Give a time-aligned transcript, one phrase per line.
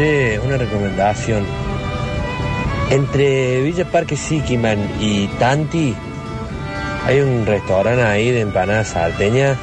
[0.00, 1.44] Che, una recomendación.
[2.88, 5.94] Entre Villa Parque Siquiman y Tanti
[7.04, 9.58] hay un restaurante ahí de empanadas salteñas.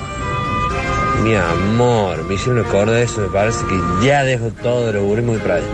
[1.24, 5.02] Mi amor, me hicieron acordar de eso, me parece que ya dejo todo de lo
[5.24, 5.66] muy prado.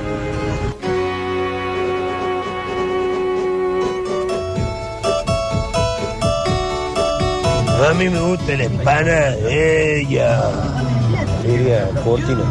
[7.90, 10.42] A mí me gusta la empana de ella.
[12.06, 12.50] Cortina.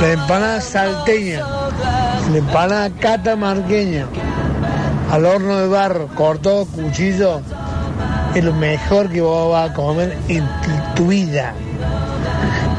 [0.00, 1.40] La empanada salteña,
[2.30, 4.06] la empanada catamarqueña,
[5.10, 7.40] al horno de barro, cortado cuchillo,
[8.34, 11.54] es lo mejor que vos vas a comer en tu- tu vida.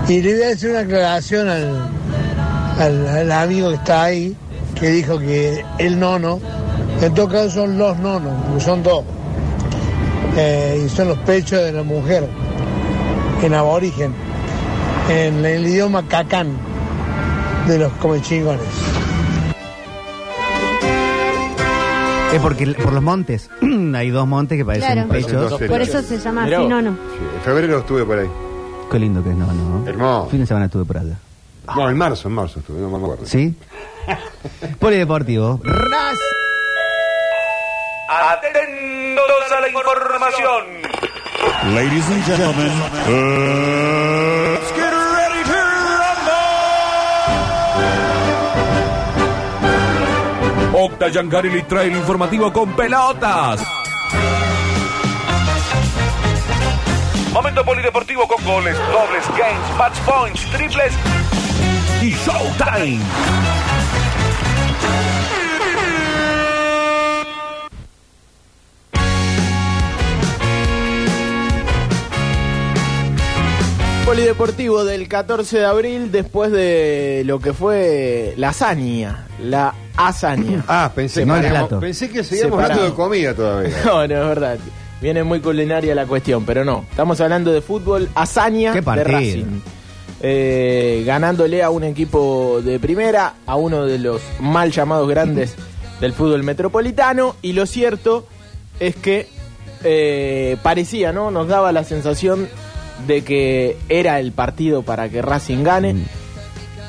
[0.07, 1.89] Y le voy a hacer una aclaración al,
[2.79, 4.35] al, al amigo que está ahí,
[4.79, 6.39] que dijo que el nono,
[7.01, 9.03] en todo caso son los nonos, porque son dos,
[10.39, 12.27] Eh, y son los pechos de la mujer,
[13.41, 14.13] en aborigen,
[15.09, 16.55] en el idioma cacán
[17.67, 18.61] de los comechingones.
[22.33, 23.49] Es porque por los montes.
[23.95, 25.09] Hay dos montes que parecen Claro.
[25.09, 25.53] pechos.
[25.67, 26.69] Por eso se llama Mirá así, vos.
[26.69, 26.91] no, no.
[26.91, 28.27] Sí, en febrero estuve por ahí.
[28.91, 29.87] Qué lindo que es, no, no.
[29.87, 30.29] Hermoso.
[30.29, 31.15] Fin de semana estuve por allá.
[31.75, 33.25] No, en marzo, en marzo estuve, no me acuerdo.
[33.25, 33.55] ¿Sí?
[34.79, 35.59] Polideportivo.
[35.63, 36.17] Ras.
[38.09, 38.61] Atentos
[39.61, 40.63] la información.
[41.73, 42.71] Ladies and gentlemen,
[44.53, 45.57] let's get ready to
[50.71, 50.83] rumble.
[50.83, 53.61] Octa Yangarili trae el informativo con pelotas.
[57.33, 60.93] Momento polideportivo con goles, dobles, games, match points, triples
[62.01, 63.56] y showtime.
[74.07, 80.63] Polideportivo del 14 de abril después de lo que fue la hazaña, la hazaña.
[80.65, 81.81] Ah, pensé, No plato.
[81.81, 83.75] pensé que seguíamos hablando de comida todavía.
[83.85, 84.59] No, no es verdad.
[85.01, 86.85] Viene muy culinaria la cuestión, pero no.
[86.89, 89.03] Estamos hablando de fútbol, hazaña Qué de.
[89.03, 89.59] Racing.
[90.21, 95.53] Eh, ganándole a un equipo de primera, a uno de los mal llamados grandes
[95.99, 97.35] del fútbol metropolitano.
[97.41, 98.25] Y lo cierto
[98.79, 99.27] es que
[99.83, 101.29] eh, parecía, ¿no?
[101.29, 102.47] Nos daba la sensación
[103.05, 105.93] de que era el partido para que Racing gane.
[105.93, 106.05] Mm.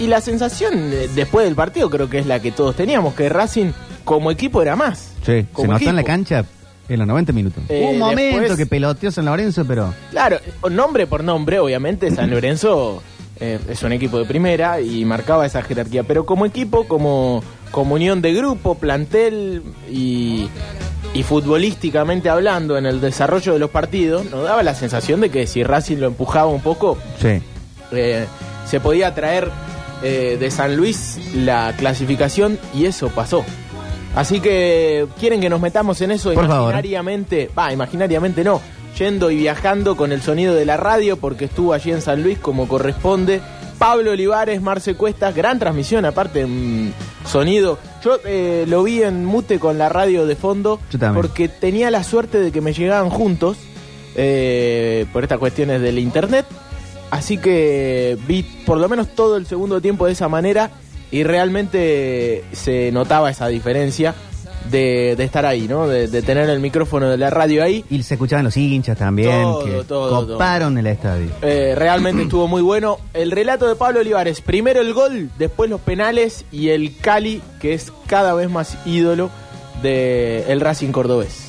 [0.00, 3.72] Y la sensación después del partido creo que es la que todos teníamos, que Racing
[4.04, 5.12] como equipo era más.
[5.26, 6.44] Sí, se notó en la cancha
[6.88, 7.62] en los 90 minutos.
[7.68, 9.92] Eh, Hubo un momento después- que peloteó San Lorenzo, pero.
[10.10, 10.38] Claro,
[10.70, 13.02] nombre por nombre, obviamente, San Lorenzo
[13.40, 16.04] eh, es un equipo de primera y marcaba esa jerarquía.
[16.04, 20.48] Pero como equipo, como, como unión de grupo, plantel y,
[21.18, 25.46] y futbolísticamente hablando en el desarrollo de los partidos, nos daba la sensación de que
[25.48, 27.40] si Racing lo empujaba un poco, Sí.
[27.92, 28.26] eh,
[28.66, 29.50] se podía traer
[30.04, 33.44] eh, de San Luis la clasificación y eso pasó.
[34.14, 36.70] Así que quieren que nos metamos en eso Por favor.
[36.70, 38.60] imaginariamente, va, imaginariamente no,
[38.96, 42.38] yendo y viajando con el sonido de la radio porque estuvo allí en San Luis
[42.38, 43.40] como corresponde.
[43.78, 46.46] Pablo Olivares, Marce Cuestas, gran transmisión, aparte
[47.24, 47.78] sonido.
[48.02, 51.22] Yo eh, lo vi en mute con la radio de fondo Yo también.
[51.22, 53.56] porque tenía la suerte de que me llegaban juntos
[54.16, 56.46] eh, por estas cuestiones del internet.
[57.10, 60.70] Así que vi por lo menos todo el segundo tiempo de esa manera
[61.10, 64.14] y realmente se notaba esa diferencia
[64.70, 65.86] de, de estar ahí, ¿no?
[65.88, 67.84] De, de tener el micrófono de la radio ahí.
[67.90, 71.30] Y se escuchaban los hinchas también, Todo, que todo, coparon el estadio.
[71.42, 72.98] Eh, realmente estuvo muy bueno.
[73.14, 77.74] El relato de Pablo Olivares, primero el gol, después los penales y el Cali, que
[77.74, 79.30] es cada vez más ídolo
[79.82, 81.47] del el Racing Cordobés.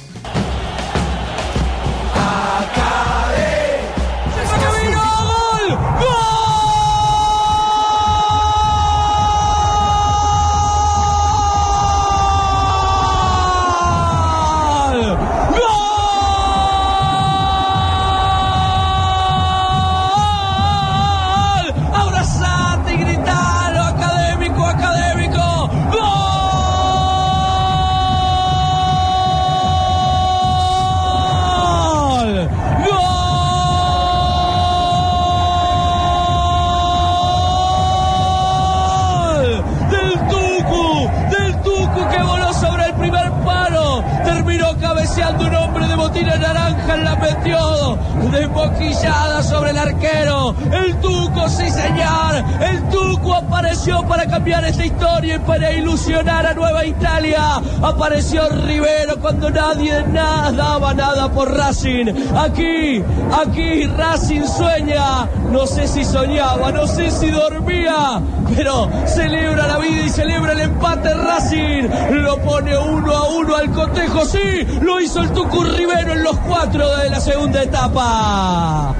[45.09, 47.98] Terminó cabeceando un hombre de botina naranja la metió
[48.31, 50.56] de boquillada sobre el arquero.
[50.72, 52.44] El Tuco, sí señor.
[52.62, 57.62] El Tuco apareció para cambiar esta historia y para ilusionar a Nueva Italia.
[57.81, 62.08] Apareció Rivero cuando nadie nada daba nada por Racing.
[62.38, 63.04] Aquí,
[63.42, 65.28] aquí Racing sueña.
[65.52, 68.22] No sé si soñaba, no sé si dormía,
[68.56, 71.90] pero celebra la vida y celebra el empate Racing.
[72.12, 74.68] Lo pone uno a uno al cotejo, sí.
[74.81, 78.95] Lo hizo el Tucu Rivero en los cuatro de la segunda etapa.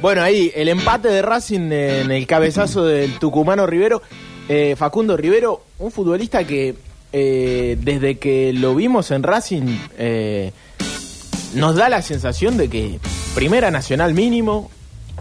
[0.00, 4.02] Bueno, ahí el empate de Racing en el cabezazo del tucumano Rivero.
[4.48, 6.74] Eh, Facundo Rivero, un futbolista que
[7.12, 10.52] eh, desde que lo vimos en Racing eh,
[11.54, 12.98] nos da la sensación de que
[13.34, 14.70] primera nacional mínimo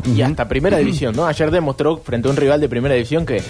[0.06, 1.28] y hasta primera división, ¿no?
[1.28, 3.42] Ayer demostró frente a un rival de primera división que,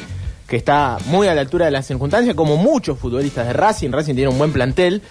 [0.48, 3.92] que está muy a la altura de las circunstancias, como muchos futbolistas de Racing.
[3.92, 5.02] Racing tiene un buen plantel,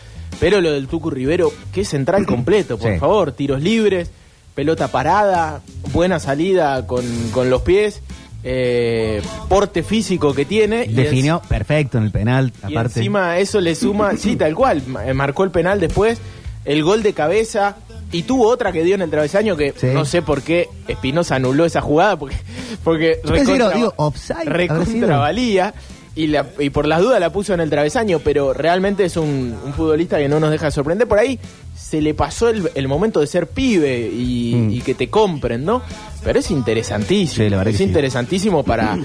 [0.40, 2.98] pero lo del Tucu Rivero, que es central completo, por Sí.
[2.98, 4.10] favor, tiros libres,
[4.54, 5.60] pelota parada,
[5.92, 8.00] buena salida con, con los pies,
[8.44, 10.84] eh, porte físico que tiene.
[10.84, 13.00] y Definió perfecto en el penal, y aparte.
[13.00, 16.18] encima eso le suma, sí, tal cual, eh, marcó el penal después,
[16.64, 17.76] el gol de cabeza
[18.12, 19.88] y tuvo otra que dio en el travesaño que Sí.
[19.92, 22.36] no sé por qué Espinosa anuló esa jugada porque
[22.84, 25.74] porque recontra- digo, offside, recontravalía
[26.14, 29.54] y, la- y por las dudas la puso en el travesaño, pero realmente es un,
[29.64, 31.06] un futbolista que no nos deja de sorprender.
[31.06, 31.38] Por ahí
[31.76, 34.70] se le pasó el, el momento de ser pibe y, Mm.
[34.72, 35.82] y que te compren, ¿no?
[36.24, 37.44] Pero es interesantísimo.
[37.44, 37.84] Sí, la verdad es sí.
[37.84, 38.96] interesantísimo para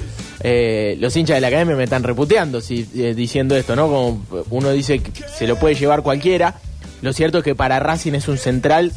[0.41, 3.87] eh, los hinchas de la academia me están reputeando si, eh, diciendo esto, ¿no?
[3.89, 6.55] Como uno dice que se lo puede llevar cualquiera.
[7.01, 8.91] Lo cierto es que para Racing es un central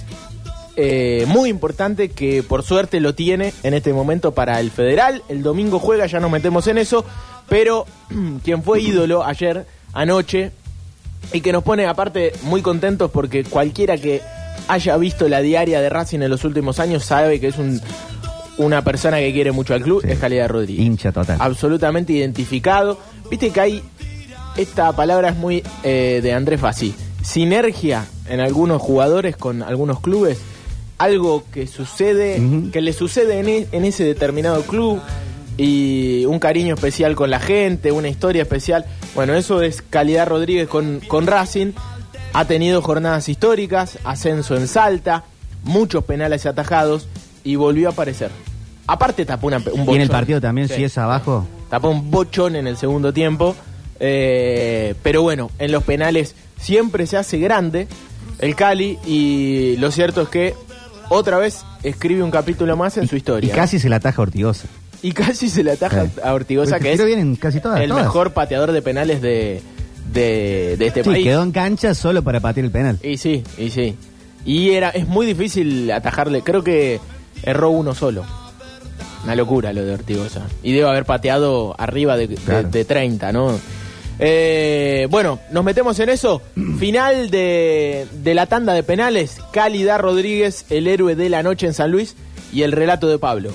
[0.77, 5.23] eh, muy importante que por suerte lo tiene en este momento para el federal.
[5.29, 7.05] El domingo juega, ya nos metemos en eso,
[7.49, 7.87] pero
[8.45, 10.51] quien fue ídolo ayer, anoche,
[11.33, 14.21] y que nos pone aparte muy contentos porque cualquiera que
[14.69, 17.81] haya visto la diaria de Racing en los últimos años sabe que es un,
[18.59, 20.11] una persona que quiere mucho al club, Sí.
[20.11, 20.85] es Calidad Rodríguez.
[20.85, 21.39] Hincha total.
[21.41, 22.99] Absolutamente identificado.
[23.31, 23.83] Viste que hay,
[24.57, 30.39] esta palabra es muy eh, de Andrés Fassi, sinergia en algunos jugadores con algunos clubes,
[30.99, 32.41] algo que sucede,
[32.73, 35.01] que le sucede en, e- en ese determinado club
[35.57, 38.85] y un cariño especial con la gente, una historia especial.
[39.15, 41.73] Bueno, eso es Calidad Rodríguez con, con Racing.
[42.33, 45.25] Ha tenido jornadas históricas, ascenso en Salta,
[45.63, 47.09] muchos penales atajados
[47.45, 48.31] y volvió a aparecer.
[48.87, 50.09] Aparte tapó una, un Y en el bochón.
[50.09, 50.75] partido también, Sí.
[50.75, 51.47] si es abajo.
[51.71, 53.55] Tapó un bochón en el segundo tiempo.
[54.01, 57.87] Eh, pero bueno, en los penales siempre se hace grande
[58.41, 60.55] el Cali y lo cierto es que
[61.09, 63.55] otra vez escribe un capítulo más en su Y historia.
[63.55, 64.67] casi se la ataja Ortigosa.
[65.03, 66.11] Y casi se le ataja Sí.
[66.23, 68.05] a Ortigosa, Porque que es tiro bien en casi todas, el todas.
[68.05, 69.61] mejor pateador de penales de,
[70.13, 71.25] de, de este Sí, país.
[71.25, 72.99] quedó en cancha solo para patear el penal.
[73.03, 73.97] Y sí, y sí.
[74.47, 76.43] Y era, es muy difícil atajarle.
[76.43, 77.01] Creo que
[77.43, 78.25] erró uno solo.
[79.25, 80.47] Una locura lo de Ortigosa.
[80.63, 82.69] Y debe haber pateado arriba de, de- Claro.
[82.69, 83.59] de 30, ¿no?
[84.19, 86.41] Eh, bueno, nos metemos en eso.
[86.79, 89.39] Final de, de la tanda de penales.
[89.53, 92.17] Cálida Rodríguez, el héroe de la noche en San Luis.
[92.53, 93.51] Y el relato de Pablo.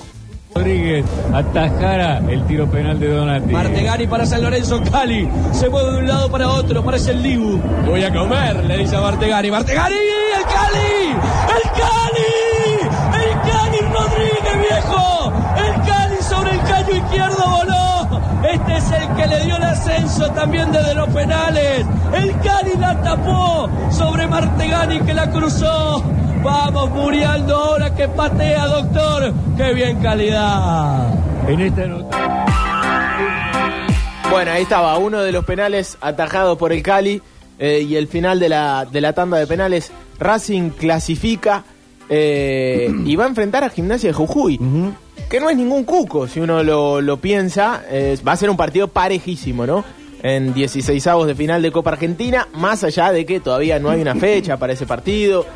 [0.54, 3.52] Rodríguez atajara el tiro penal de Donati.
[3.52, 5.28] Martegani para San Lorenzo Cali.
[5.52, 6.84] Se mueve de un lado para otro.
[6.84, 7.58] Parece el Dibu.
[7.86, 9.50] Voy a comer, le dice a Martegani.
[9.50, 11.10] Martegani, el Cali.
[11.56, 12.90] El Cali.
[13.22, 15.32] El Cali Rodríguez, viejo.
[15.56, 17.79] El Cali sobre el caño izquierdo voló.
[18.42, 21.84] Este es el que le dio el ascenso también desde los penales.
[22.14, 26.02] El Cali la tapó sobre Martegani que la cruzó.
[26.42, 29.34] Vamos muriendo ahora que patea, doctor.
[29.56, 31.12] Qué bien calidad.
[31.46, 32.46] En esta nota.
[34.30, 37.20] Bueno, ahí estaba, uno de los penales atajados por el Cali
[37.58, 39.92] eh, y el final de la, de la tanda de penales.
[40.18, 41.64] Racing clasifica
[42.08, 44.58] eh, y va a enfrentar a Gimnasia de Jujuy.
[45.30, 47.82] Que no es ningún cuco, si uno lo, lo piensa.
[47.88, 49.84] eh, va a ser un partido parejísimo, ¿no?
[50.22, 54.02] En 16 avos de final de Copa Argentina, más allá de que todavía no hay
[54.02, 55.46] una fecha para ese partido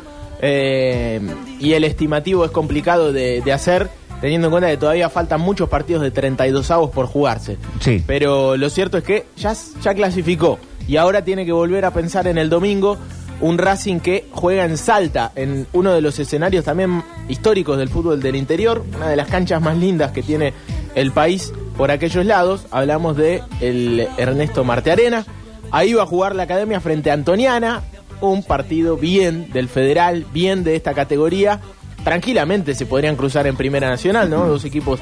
[0.41, 1.19] eh,
[1.59, 3.89] y el estimativo es complicado de, de hacer,
[4.21, 7.57] teniendo en cuenta que todavía faltan muchos partidos de 32 avos por jugarse.
[7.79, 8.03] Sí.
[8.07, 9.53] Pero lo cierto es que ya,
[9.83, 12.97] ya clasificó y ahora tiene que volver a pensar en el domingo
[13.41, 18.21] un Racing que juega en Salta, en uno de los escenarios también históricos del fútbol
[18.21, 20.53] del interior, una de las canchas más lindas que tiene
[20.95, 22.65] el país por aquellos lados.
[22.71, 25.25] Hablamos de el Ernesto Marte Arena.
[25.71, 27.83] Ahí va a jugar la academia frente a Antoniana,
[28.21, 31.59] un partido bien del federal, bien de esta categoría.
[32.03, 34.47] Tranquilamente se podrían cruzar en Primera Nacional, ¿no?
[34.47, 34.99] Dos equipos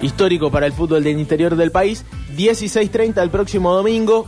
[0.00, 2.04] históricos para el fútbol del interior del país.
[2.36, 4.26] 16.30 el próximo domingo.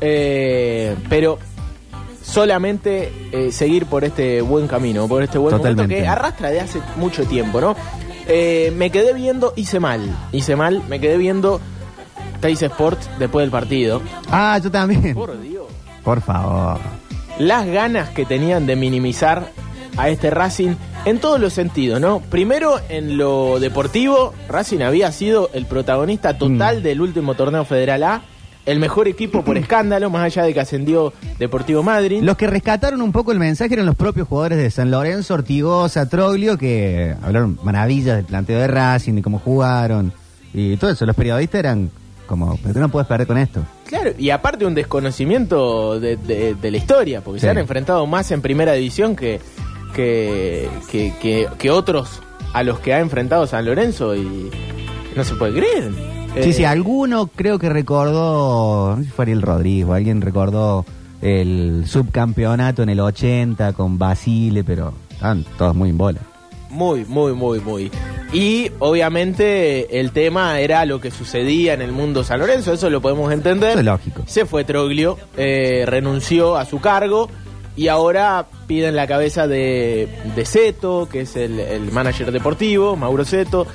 [0.00, 1.38] Eh, pero
[2.26, 6.02] solamente eh, seguir por este buen camino, por este buen momento Totalmente.
[6.02, 7.76] que arrastra de hace mucho tiempo, ¿no?
[8.26, 10.02] Eh, me quedé viendo, hice mal,
[10.32, 11.60] hice mal, me quedé viendo
[12.40, 14.02] Teis Sports después del partido.
[14.30, 15.14] Ah, yo también.
[15.14, 15.66] Por Dios.
[16.02, 16.78] Por favor.
[17.38, 19.50] Las ganas que tenían de minimizar
[19.96, 22.20] a este Racing en todos los sentidos, ¿no?
[22.20, 26.38] Primero, en lo deportivo, Racing había sido el protagonista Mm.
[26.38, 28.22] total del último torneo Federal A,
[28.66, 32.20] el mejor equipo por escándalo, más allá de que ascendió Deportivo Madrid.
[32.22, 36.08] Los que rescataron un poco el mensaje eran los propios jugadores de San Lorenzo, Ortigosa,
[36.08, 40.12] Troglio, que hablaron maravillas del planteo de Racing, de cómo jugaron
[40.52, 41.06] y todo eso.
[41.06, 41.90] Los periodistas eran
[42.26, 43.64] como, pero tú no puedes perder con esto.
[43.86, 48.30] Claro, y aparte un desconocimiento de, de- de la historia, porque se han enfrentado más
[48.32, 49.38] en primera división que,
[49.94, 52.20] que, que, que- que otros
[52.52, 54.50] a los que ha enfrentado San Lorenzo y
[55.14, 56.15] no se puede creer.
[56.42, 60.20] Sí, Eh, sí, alguno creo que recordó, no sé si fue Ariel Rodríguez, o alguien
[60.20, 60.84] recordó
[61.22, 66.20] el subcampeonato en el 80 con Basile, pero estaban todos muy en bola.
[66.68, 67.90] Muy, muy, muy, muy.
[68.32, 73.00] Y obviamente el tema era lo que sucedía en el mundo San Lorenzo, eso lo
[73.00, 73.70] podemos entender.
[73.70, 74.22] Eso es lógico.
[74.26, 77.30] Se fue Troglio, eh, renunció a su cargo
[77.76, 83.24] y ahora piden la cabeza de, de Seto, que es el, el manager deportivo, Mauro
[83.24, 83.66] Seto,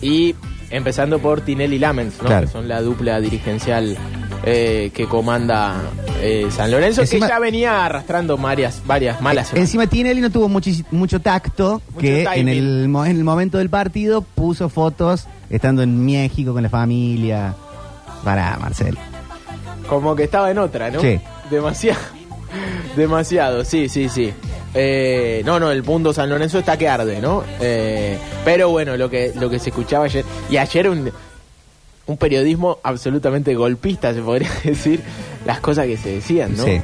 [0.00, 0.34] y
[0.72, 2.24] empezando por Tinelli Lamens, ¿no?
[2.26, 2.46] Claro.
[2.46, 3.96] que son la dupla dirigencial
[4.44, 5.76] eh, que comanda
[6.20, 9.68] eh, San Lorenzo, Encima- que ya venía arrastrando varias, varias malas semanas.
[9.68, 14.22] Encima Tinelli no tuvo mucho tacto, Mucho que en el, en el momento del partido
[14.22, 17.54] puso fotos estando en México con la familia.
[18.24, 18.96] Para Marcel.
[19.88, 21.00] Como que estaba en otra, ¿no?
[21.00, 21.20] Sí.
[21.50, 21.98] Demasiado.
[22.96, 24.32] Demasiado, sí, sí, sí.
[24.74, 27.44] Eh, no, no, el mundo San Lorenzo está que arde, ¿no?
[27.60, 30.24] Eh, pero bueno, lo que, lo que se escuchaba ayer.
[30.50, 31.10] Y ayer un,
[32.06, 35.00] un periodismo absolutamente golpista, se podría decir,
[35.44, 36.64] las cosas que se decían, ¿no?
[36.64, 36.80] Sí.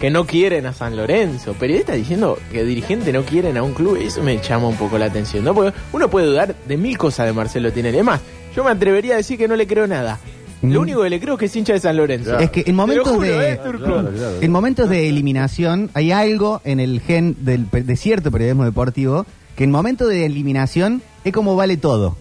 [0.00, 1.52] Que no quieren a San Lorenzo.
[1.54, 3.98] Periodistas diciendo que dirigentes no quieren a un club.
[4.00, 5.54] Eso me llama un poco la atención, ¿no?
[5.54, 7.98] Porque uno puede dudar de mil cosas de Marcelo Tinelli.
[7.98, 8.20] Es más,
[8.56, 10.18] yo me atrevería a decir que no le creo nada.
[10.62, 10.82] Lo Mm.
[10.82, 12.38] único que le creo es que es hincha de San Lorenzo.
[12.38, 13.84] Es que en momentos juro, de ¿eh, Turco?
[13.84, 14.36] Claro, claro.
[14.40, 19.24] en momentos de eliminación hay algo en el gen del, pe- de cierto periodismo deportivo
[19.56, 22.16] que en momentos de eliminación es como vale todo.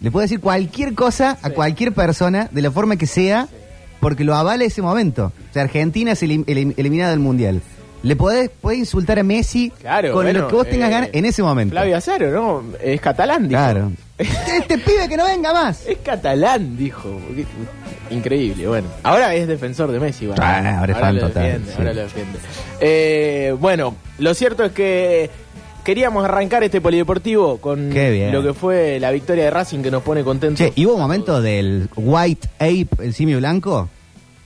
[0.00, 3.48] Le puede decir cualquier cosa a cualquier persona de la forma que sea
[4.00, 5.32] porque lo avala ese momento.
[5.50, 7.60] O sea, Argentina es elim- elim- eliminada del mundial.
[8.02, 11.08] Le podés, podés insultar a Messi Claro, con bueno, lo que vos tengas eh, ganas
[11.12, 11.72] en ese momento.
[11.72, 12.62] Flavio Acero, ¿no?
[12.82, 13.58] Es catalán, dijo.
[13.60, 13.92] Claro.
[14.18, 15.86] Este pibe que no venga más.
[15.86, 17.20] Es catalán, dijo.
[18.10, 18.88] Increíble, bueno.
[19.02, 20.42] Ahora es defensor de Messi, bueno.
[20.44, 21.74] Ah, ahora es fan lo total, defiende, sí.
[21.78, 22.38] ahora lo defiende.
[22.80, 25.30] Eh, bueno, lo cierto es que
[25.84, 30.22] queríamos arrancar este polideportivo con lo que fue la victoria de Racing que nos pone
[30.22, 30.58] contentos.
[30.58, 33.88] Che, y hubo un momento del White Ape, el simio blanco,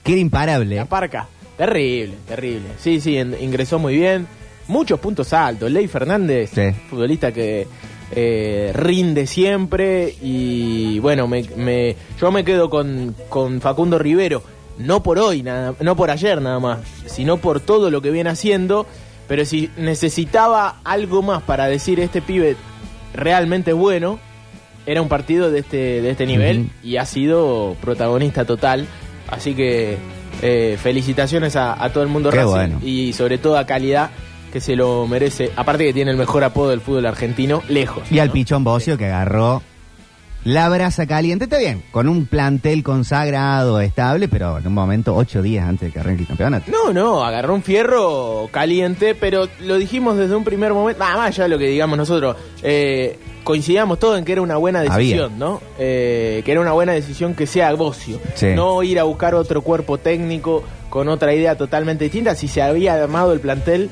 [0.03, 0.75] que era imparable.
[0.77, 1.27] La parca.
[1.57, 2.69] Terrible, terrible.
[2.79, 4.25] Sí, sí, ingresó muy bien.
[4.67, 5.69] Muchos puntos altos.
[5.69, 6.71] Ley Fernández, Sí.
[6.89, 7.67] futbolista que
[8.15, 10.15] eh, rinde siempre.
[10.21, 14.43] Y bueno, me, me- yo me quedo con, con Facundo Rivero.
[14.77, 18.29] No por hoy, nada, no por ayer nada más, sino por todo lo que viene
[18.29, 18.85] haciendo.
[19.27, 22.55] Pero si necesitaba algo más para decir este pibe
[23.13, 24.19] realmente es bueno,
[24.85, 28.87] era un partido de este, de este nivel y ha sido protagonista total.
[29.29, 29.97] Así que
[30.41, 32.79] eh, felicitaciones a, a todo el mundo Racing bueno.
[32.83, 34.09] y sobre todo a Calidad
[34.51, 35.51] que se lo merece.
[35.55, 38.11] Aparte que tiene el mejor apodo del fútbol argentino, lejos.
[38.11, 38.31] Y al.
[38.31, 39.61] Pichón Bocio que agarró
[40.45, 41.45] la brasa caliente.
[41.45, 45.93] Está bien, con un plantel consagrado, estable, pero en un momento, ocho días antes de
[45.93, 46.71] que arranque el campeonato.
[46.71, 51.35] No, no, agarró un fierro caliente, pero lo dijimos desde un primer momento, nada más
[51.35, 55.59] ya lo que digamos nosotros, eh, coincidíamos todos en que era una buena decisión, ¿no?
[55.77, 58.47] Eh, que era una buena decisión que sea Bocio, Sí.
[58.55, 62.93] no ir a buscar otro cuerpo técnico con otra idea totalmente distinta, si se había
[62.95, 63.89] armado el plantel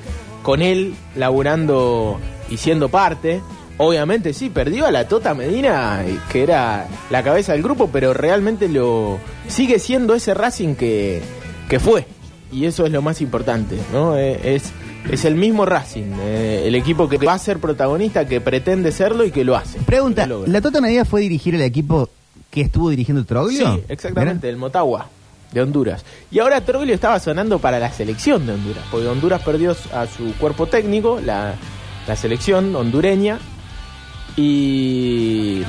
[0.47, 3.41] con él laburando y siendo parte.
[3.75, 8.13] Obviamente sí, perdió a la Tota Medina, eh, que era la cabeza del grupo, pero
[8.13, 11.21] realmente lo sigue siendo ese Racing que,
[11.67, 12.05] que fue.
[12.49, 14.15] Y eso es lo más importante, ¿no?
[14.17, 14.71] Eh, Es,
[15.11, 19.25] es el mismo Racing, eh, el equipo que va a ser protagonista, que pretende serlo
[19.25, 19.79] y que lo hace.
[19.79, 20.47] Pregunta, lo.
[20.47, 22.07] ¿la Tota Medida fue dirigir el equipo
[22.49, 23.73] que estuvo dirigiendo Troglio?
[23.75, 25.09] Sí, exactamente, el Motagua
[25.51, 26.03] de Honduras.
[26.31, 30.33] Y ahora Troglio estaba sonando para la selección de Honduras, porque Honduras perdió a su
[30.39, 31.53] cuerpo técnico, la,
[32.07, 33.39] la selección hondureña.
[34.35, 35.63] Y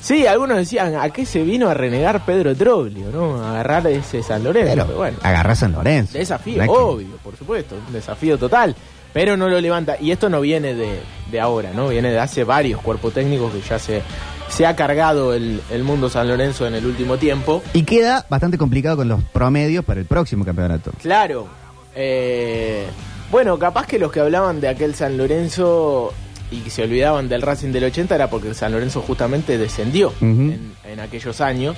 [0.00, 3.10] sí, algunos decían, ¿a qué se vino a renegar Pedro Troglio?
[3.12, 3.42] ¿no?
[3.42, 4.70] A agarrar ese San Lorenzo.
[4.72, 6.18] Pero, Pero bueno, agarrá San Lorenzo.
[6.18, 8.74] desafío, No es que- obvio, por supuesto, un desafío total.
[9.12, 9.96] Pero no lo levanta.
[10.00, 11.88] Y esto no viene de, de ahora, ¿no?
[11.88, 14.02] Viene de hace varios cuerpos técnicos que ya se,
[14.48, 17.62] se ha cargado el, el mundo San Lorenzo en el último tiempo.
[17.72, 20.92] Y queda bastante complicado con los promedios para el próximo campeonato.
[21.02, 21.48] Claro,
[21.94, 22.86] Eh,
[23.30, 26.12] bueno, capaz que los que hablaban de aquel San Lorenzo
[26.50, 30.12] y que se olvidaban del Racing del 80 era porque el San Lorenzo justamente descendió
[30.20, 31.76] en, en aquellos años.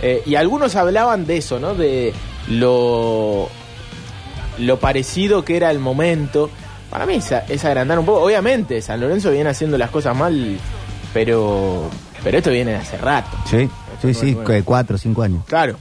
[0.00, 1.74] Eh, y algunos hablaban de eso, ¿no?
[1.74, 2.14] De
[2.48, 3.48] lo,
[4.58, 6.48] lo parecido que era el momento.
[6.90, 7.16] Para mí
[7.48, 8.22] es agrandar un poco.
[8.22, 10.56] Obviamente, San Lorenzo viene haciendo las cosas mal,
[11.12, 11.88] pero,
[12.22, 13.36] pero esto viene de hace rato.
[13.48, 13.68] Sí,
[14.02, 15.44] sí, sí, Bueno, que cuatro o cinco años.
[15.46, 15.76] Claro.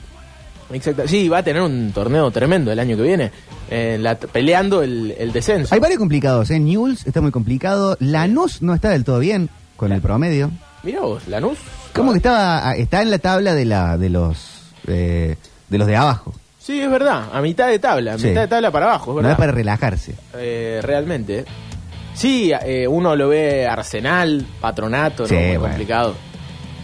[0.72, 1.08] Exacto.
[1.08, 3.32] Sí, va a tener un torneo tremendo el año que viene,
[3.70, 5.74] eh, la- peleando el, el descenso.
[5.74, 6.60] Hay varios complicados, ¿eh?
[6.60, 7.96] Newell's está muy complicado.
[8.02, 10.52] Lanús no está del todo bien con el promedio.
[10.84, 11.58] Mirá vos, Lanús.
[11.94, 14.38] Como que estaba, está en la tabla de la de los
[14.88, 15.38] eh,
[15.70, 16.34] de los de abajo.
[16.60, 18.28] Sí, es verdad, a mitad de tabla, a Sí.
[18.28, 19.32] mitad de tabla para abajo, es No verdad.
[19.32, 20.16] es para relajarse.
[20.36, 21.46] Eh, realmente.
[22.18, 25.30] Sí, eh, uno lo ve Arsenal, Patronato, ¿no?
[25.30, 25.62] Sí, Muy bueno.
[25.62, 26.16] complicado.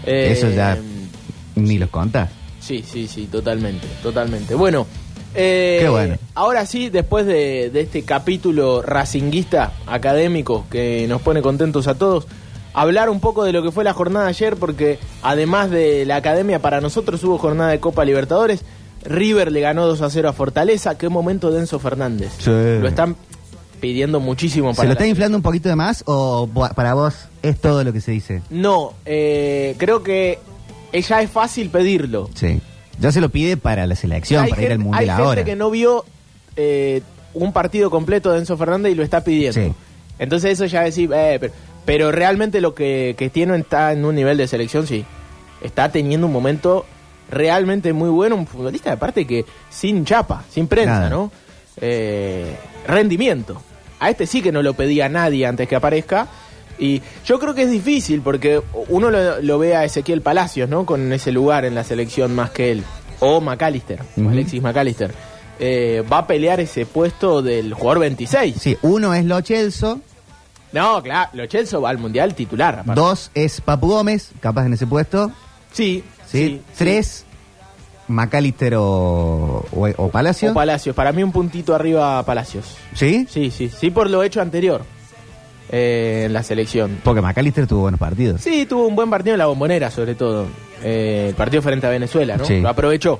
[0.06, 0.78] Eh, Eso ya
[1.56, 2.30] ni los contás.
[2.60, 4.54] Sí, sí, sí, totalmente, totalmente.
[4.56, 4.86] Bueno,
[5.34, 6.16] eh, Qué bueno.
[6.36, 12.28] ahora sí, después de, de este capítulo racinguista académico que nos pone contentos a todos,
[12.74, 16.60] hablar un poco de lo que fue la jornada ayer, porque además de la academia,
[16.62, 18.63] para nosotros hubo jornada de Copa Libertadores.
[19.06, 20.98] River le ganó 2 a 0 a Fortaleza.
[20.98, 22.32] Qué momento de Enzo Fernández.
[22.38, 22.50] Sí.
[22.52, 23.18] Lo están
[23.84, 27.13] pidiendo muchísimo ¿Se para lo la- está inflando un poquito de más o para vos
[27.42, 28.42] es todo lo que se dice?
[28.50, 30.40] No, eh, creo que
[30.94, 32.30] ya es fácil pedirlo.
[32.34, 32.62] Sí.
[33.02, 35.22] Ya se lo pide para la selección, hay para ir al gente, mundial hay gente
[35.22, 35.44] ahora.
[35.44, 36.06] que no vio
[36.56, 37.02] eh,
[37.34, 39.60] un partido completo de Enzo Fernández y lo está pidiendo.
[39.60, 39.74] Sí.
[40.18, 44.16] Entonces eso ya decir, eh, pero, pero realmente lo que, que tiene está en un
[44.16, 45.04] nivel de selección, sí.
[45.62, 46.86] Está teniendo un momento
[47.30, 51.10] realmente muy bueno, un futbolista aparte que sin chapa, sin prensa, Nada.
[51.10, 51.32] ¿no?
[51.82, 52.56] Eh,
[52.88, 53.62] rendimiento.
[54.04, 56.28] A este sí que no lo pedía nadie antes que aparezca.
[56.80, 60.86] Y yo creo que es difícil porque uno lo, lo ve a Ezequiel Palacios, ¿no?
[60.86, 62.84] Con ese lugar en la selección más que él.
[63.20, 64.30] O McAllister, Ujú.
[64.30, 65.14] Alexis McAllister.
[65.60, 68.56] Eh, va a pelear ese puesto del jugador 26.
[68.60, 70.02] Sí, uno es Lo Chelso,
[70.74, 72.80] No, claro, Lo Chelsea va al mundial titular.
[72.80, 73.00] aparte.
[73.00, 75.32] dos es Papu Gómez, capaz en ese puesto.
[75.72, 76.62] Sí, Sí, sí.
[76.76, 77.26] tres
[78.08, 80.52] McAllister o, o, o Palacio.
[80.52, 80.96] O Palacios.
[80.96, 82.78] Para mí un puntito arriba a Palacios.
[82.94, 83.26] ¿Sí?
[83.30, 84.82] Sí, sí, sí, por lo hecho anterior
[85.72, 87.00] eh, en la selección.
[87.04, 88.42] Porque McAllister tuvo buenos partidos.
[88.42, 90.46] Sí, tuvo un buen partido en la bombonera, sobre todo.
[90.84, 92.46] Eh, el partido frente a Venezuela, ¿no?
[92.46, 92.60] Sí.
[92.60, 93.20] Lo aprovechó.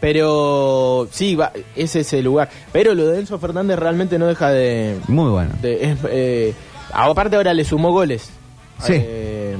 [0.00, 2.48] Pero sí, va, ese es el lugar.
[2.72, 4.96] Pero lo de Enzo Fernández realmente no deja de.
[5.08, 5.50] Muy bueno.
[5.60, 6.54] de- eh,
[6.92, 8.30] aparte, ahora le sumó goles.
[8.80, 8.92] Sí.
[8.94, 9.56] Eh,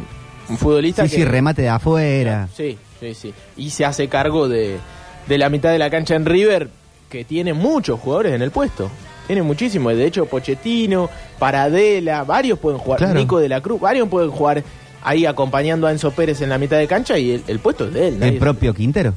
[0.48, 1.16] un futbolista Sí, que.
[1.16, 2.48] sí, remate de afuera.
[2.56, 3.34] Sí, sí, sí.
[3.56, 4.78] Y se hace cargo de,
[5.26, 6.68] de la mitad de la cancha en River,
[7.08, 8.90] que tiene muchos jugadores en el puesto.
[9.26, 9.94] Tiene muchísimos.
[9.94, 12.98] De hecho, Pochettino, Paradela, varios pueden jugar.
[12.98, 13.14] Claro.
[13.14, 14.62] Nico de la Cruz, varios pueden jugar
[15.02, 17.94] ahí acompañando a Enzo Pérez en la mitad de cancha y el, el puesto es
[17.94, 18.22] de él.
[18.22, 19.14] El propio Quintero.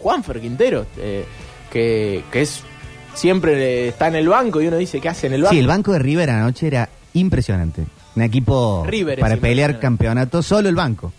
[0.00, 1.24] Juanfer Quintero, eh,
[1.72, 2.62] que, que es
[3.14, 5.52] siempre está en el banco y uno dice, ¿qué hace en el banco?
[5.52, 7.84] Sí, el banco de River anoche era impresionante.
[8.14, 11.12] Un equipo River para pelear campeonato, solo el banco.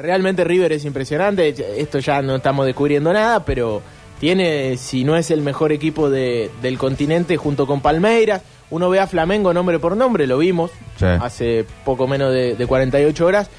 [0.00, 1.54] Realmente River es impresionante.
[1.78, 3.82] Esto ya no estamos descubriendo nada, pero
[4.18, 8.42] tiene, si no es el mejor equipo de- del continente, junto con Palmeiras.
[8.70, 11.04] Uno ve a Flamengo nombre por nombre, lo vimos Sí.
[11.06, 13.50] hace poco menos de, de 48 horas.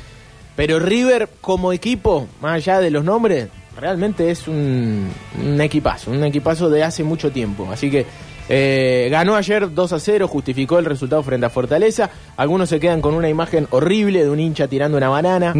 [0.55, 3.47] Pero River como equipo, más allá de los nombres,
[3.79, 5.09] realmente es un,
[5.43, 7.69] un equipazo, un equipazo de hace mucho tiempo.
[7.71, 8.05] Así que
[8.49, 12.09] eh, ganó ayer 2 a 0, justificó el resultado frente a Fortaleza.
[12.37, 15.53] Algunos se quedan con una imagen horrible de un hincha tirando una banana.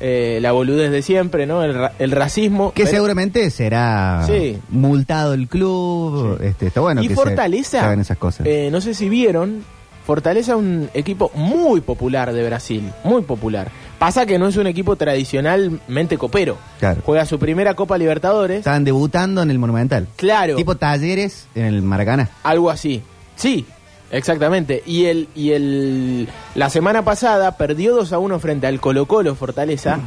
[0.00, 1.62] Eh, la boludez de siempre, ¿no?
[1.62, 2.72] El, ra- el racismo.
[2.72, 4.58] Que Pero- seguramente será Sí.
[4.70, 6.38] multado el club.
[6.42, 8.46] Este, está bueno y que Fortaleza, se hagan esas cosas.
[8.46, 9.62] eh, no sé si vieron,
[10.06, 13.68] Fortaleza es un equipo muy popular de Brasil, muy popular.
[14.00, 16.56] Pasa que no es un equipo tradicionalmente copero.
[16.78, 17.02] Claro.
[17.04, 20.08] Juega su primera Copa Libertadores, Estaban debutando en el Monumental.
[20.16, 22.30] claro, Tipo talleres en el Maracaná.
[22.42, 23.02] algo así.
[23.36, 23.66] Sí,
[24.10, 24.82] exactamente.
[24.86, 29.34] Y el y el la semana pasada perdió 2 a 1 frente al Colo Colo
[29.34, 29.98] Fortaleza,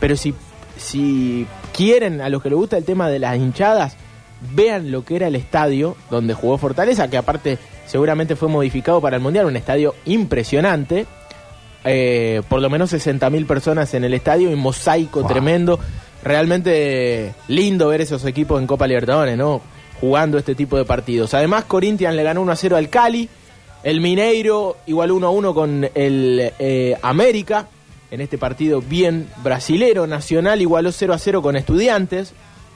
[0.00, 0.34] pero si
[0.78, 3.96] si quieren a los que les gusta el tema de las hinchadas,
[4.54, 9.16] vean lo que era el estadio donde jugó Fortaleza, que aparte seguramente fue modificado para
[9.16, 11.06] el Mundial, un estadio impresionante.
[11.84, 15.28] Eh, por lo menos 60.000 personas en el estadio, un mosaico Wow.
[15.28, 15.80] tremendo.
[16.22, 19.60] Realmente lindo ver esos equipos en Copa Libertadores, ¿no?
[20.00, 21.34] Jugando este tipo de partidos.
[21.34, 23.28] Además, Corinthians le ganó 1 a 0 al Cali.
[23.82, 27.68] El Mineiro igual 1 a 1 con el eh, América.
[28.10, 30.06] En este partido bien brasilero.
[30.06, 32.32] Nacional igualó 0 a 0 con Estudiantes.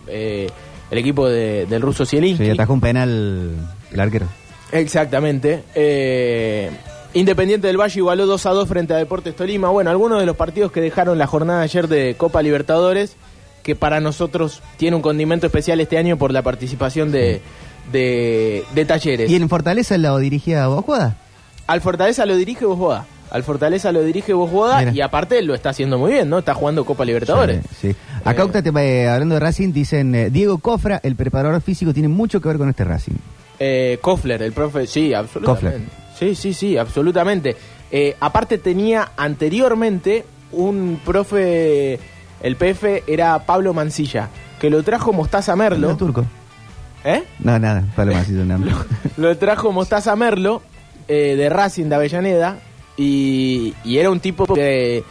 [0.09, 0.49] Eh,
[0.91, 2.45] el equipo de- del ruso Zielinski.
[2.45, 3.55] Sí, atajó un penal
[3.93, 4.27] el arquero.
[4.73, 5.63] Exactamente.
[5.75, 6.71] Eh,
[7.17, 9.69] Independiente del Valle igualó 2 a 2 frente a Deportes Tolima.
[9.71, 13.17] Bueno, algunos de los partidos que dejaron la jornada ayer de Copa Libertadores,
[13.63, 17.41] que para nosotros tiene un condimento especial este año por la participación de,
[17.91, 19.31] de, de Talleres.
[19.31, 21.17] ¿Y en Fortaleza lo dirigía Bosjuada?
[21.67, 23.07] Al Fortaleza lo dirige Bosboda.
[23.31, 24.93] Al Fortaleza lo dirige Bosboda Mira.
[24.93, 26.39] y aparte lo está haciendo muy bien, ¿no?
[26.39, 27.63] Está jugando Copa Libertadores.
[27.81, 27.93] Sí.
[27.93, 27.97] sí.
[28.25, 28.63] Acá, Eh.
[28.63, 28.69] Te-
[29.03, 32.59] eh, hablando de Racing, dicen, eh, Diego Cofra, el preparador físico, tiene mucho que ver
[32.59, 33.15] con este Racing.
[33.59, 35.81] Eh, Kofler, el profe, sí, absolutamente.
[36.19, 37.57] Sí, sí, sí, absolutamente.
[37.91, 41.99] Eh, aparte tenía anteriormente un profe,
[42.43, 44.29] el PF era Pablo Mancilla,
[44.61, 45.89] que lo trajo Mostaza Merlo.
[45.89, 46.25] ¿No, turco?
[47.05, 47.23] ¿Eh?
[47.39, 48.61] No, nada, Pablo Macito, nada.
[49.17, 50.63] Lo trajo Mostaza Merlo
[51.07, 52.59] eh, de Racing de Avellaneda
[52.97, 55.05] y, y era un tipo que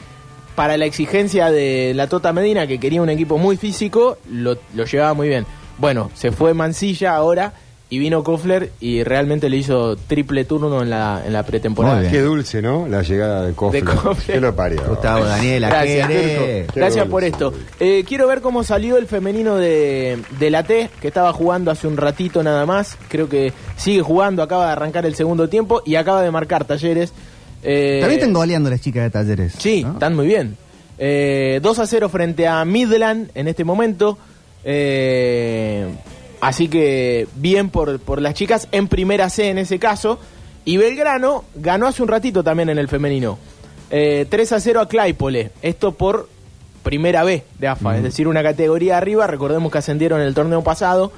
[0.55, 4.85] para la exigencia de la Tota Medina, que quería un equipo muy físico, lo, lo
[4.85, 5.45] llevaba muy bien.
[5.77, 7.53] Bueno, se fue Mancilla ahora
[7.87, 12.09] y vino Kofler y realmente le hizo triple turno en la, en la pretemporada.
[12.09, 12.87] Qué dulce, ¿no?
[12.87, 13.83] La llegada de Kofler.
[13.83, 14.35] De Kofler.
[14.37, 14.81] ¿Qué lo parió?
[14.87, 17.53] Gustavo, Daniela, Gracias, ¿qué Gracias por esto.
[17.79, 21.87] Eh, quiero ver cómo salió el femenino de, de la T, que estaba jugando hace
[21.87, 22.97] un ratito nada más.
[23.07, 27.13] Creo que sigue jugando, acaba de arrancar el segundo tiempo y acaba de marcar talleres.
[27.61, 29.53] Eh, También están goleando las chicas de talleres.
[29.59, 29.93] Sí, ¿no?
[29.93, 30.57] están muy bien.
[30.97, 34.17] Eh, 2 a 0 frente a Midland en este momento.
[34.63, 35.85] Eh,
[36.47, 40.19] así que bien por, por las chicas en primera C en ese caso.
[40.63, 43.37] Y Belgrano ganó hace un ratito también en el femenino.
[43.91, 45.51] Eh, 3 a 0 a Claypole.
[45.61, 46.27] Esto por
[46.81, 49.27] primera B de AFA, es decir, una categoría arriba.
[49.27, 51.11] Recordemos que ascendieron en el torneo pasado,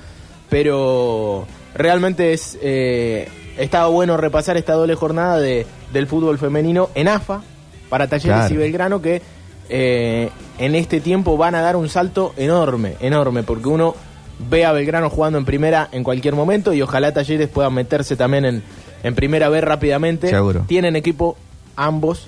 [0.49, 7.07] pero realmente es eh, estaba bueno repasar esta doble jornada de, del fútbol femenino en
[7.07, 7.41] AFA
[7.89, 8.53] para Talleres Claro.
[8.53, 9.21] y Belgrano que
[9.69, 13.95] eh, en este tiempo van a dar un salto enorme, enorme, porque uno
[14.39, 18.45] ve a Belgrano jugando en primera en cualquier momento y ojalá Talleres puedan meterse también
[18.45, 18.63] en,
[19.03, 20.29] en primera B rápidamente.
[20.29, 20.65] Seguro.
[20.67, 21.37] Tienen equipo
[21.75, 22.27] ambos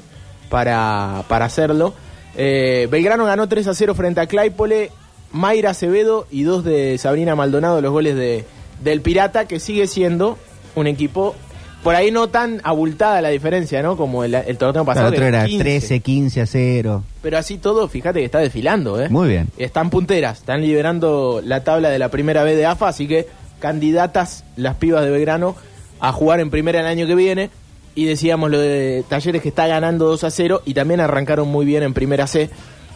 [0.50, 1.94] para, para hacerlo.
[2.36, 4.92] Eh, Belgrano ganó 3 a 0 frente a Claypole,
[5.32, 8.46] Mayra Acevedo y dos de Sabrina Maldonado, los goles de,
[8.84, 10.38] del Pirata, que sigue siendo
[10.76, 11.36] un equipo
[11.84, 13.96] por ahí no tan abultada la diferencia, ¿no?
[13.96, 15.08] Como el, el torneo El pasado.
[15.10, 15.64] otro que era 15.
[15.64, 17.04] 13, 15 a 0.
[17.22, 19.10] Pero así todo, fíjate que está desfilando, ¿eh?
[19.10, 19.48] Muy bien.
[19.58, 23.28] Están punteras, están liberando la tabla de la primera vez de AFA, así que
[23.60, 25.56] candidatas las pibas de Belgrano
[26.00, 27.50] a jugar en primera el año que viene.
[27.96, 31.66] Y decíamos lo de Talleres que está ganando 2 a 0 y también arrancaron muy
[31.66, 32.50] bien en primera C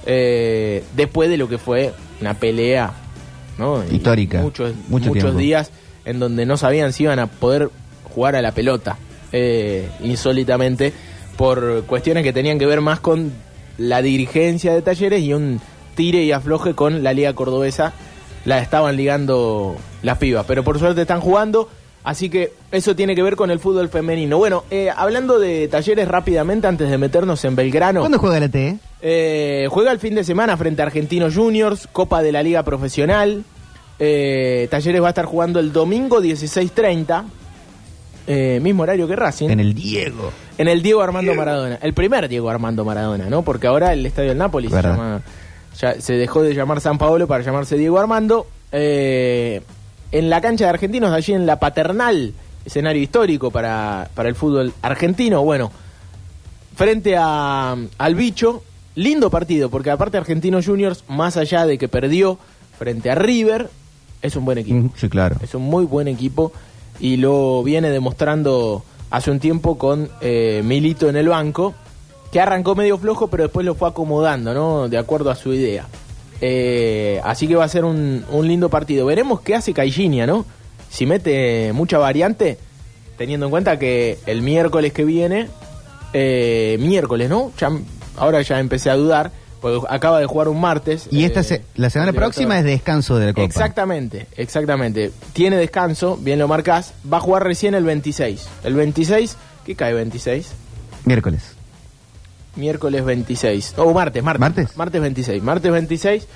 [0.05, 2.93] eh, después de lo que fue una pelea
[3.57, 3.83] ¿no?
[3.89, 4.41] Y Histórica.
[4.41, 5.37] Muchos, Mucho muchos tiempo.
[5.39, 5.71] días
[6.05, 7.69] en donde no sabían si iban a poder
[8.13, 8.97] jugar a la pelota,
[9.31, 10.93] eh, insólitamente,
[11.37, 13.31] por cuestiones que tenían que ver más con
[13.77, 15.59] la dirigencia de talleres y un
[15.95, 17.93] tire y afloje con la liga cordobesa.
[18.45, 21.69] La estaban ligando las pibas, pero por suerte están jugando.
[22.03, 24.37] Así que eso tiene que ver con el fútbol femenino.
[24.37, 28.01] Bueno, eh, hablando de talleres rápidamente, antes de meternos en Belgrano.
[28.01, 28.77] ¿Cuándo juega la T?
[29.01, 33.45] Eh, juega el fin de semana frente a Argentinos Juniors, Copa de la Liga Profesional.
[33.99, 37.23] Eh, Talleres va a estar jugando el domingo 16.30,
[38.27, 39.49] eh, mismo horario que Racing.
[39.49, 40.31] En el Diego.
[40.57, 41.79] En el Diego Armando Maradona.
[41.81, 43.41] El primer Diego Armando Maradona, ¿no?
[43.43, 45.21] Porque ahora el estadio del Nápoles se, llama-
[45.79, 48.47] ya se dejó de llamar San Paolo para llamarse Diego Armando.
[48.71, 49.61] Eh,
[50.11, 52.33] en la cancha de Argentinos, allí en la Paternal,
[52.65, 55.43] escenario histórico para, para el fútbol argentino.
[55.43, 55.71] Bueno,
[56.75, 58.63] frente a, al bicho,
[58.95, 62.37] lindo partido, porque aparte Argentinos Juniors, más allá de que perdió
[62.77, 63.69] frente a River,
[64.21, 64.77] es un buen equipo.
[64.77, 65.35] Mm, Sí, claro.
[65.41, 66.51] Es un muy buen equipo
[66.99, 71.73] y lo viene demostrando hace un tiempo con eh, Milito en el banco,
[72.31, 74.89] que arrancó medio flojo, pero después lo fue acomodando, ¿no?
[74.89, 75.85] De acuerdo a su idea.
[76.41, 79.05] Eh, así que va a ser un, un lindo partido.
[79.05, 80.45] Veremos qué hace Caixinha, ¿no?
[80.89, 82.57] Si mete mucha variante,
[83.17, 85.47] teniendo en cuenta que el miércoles que viene,
[86.13, 87.51] eh, miércoles, ¿no?
[87.59, 87.71] Ya,
[88.17, 89.31] ahora ya empecé a dudar,
[89.63, 91.07] porque acaba de jugar un martes.
[91.09, 93.45] Y esta eh, se- la semana próxima es descanso de la Copa.
[93.45, 95.11] Exactamente, exactamente.
[95.33, 96.93] Tiene descanso, bien lo marcás.
[97.11, 98.45] Va a jugar recién el 26.
[98.65, 100.51] El 26, ¿qué cae 26?
[101.05, 101.41] Miércoles.
[102.55, 103.73] Miércoles 26.
[103.77, 104.39] O martes, martes.
[104.41, 104.77] ¿Martes?
[104.77, 105.41] Martes 26.
[105.41, 106.27] Martes 26.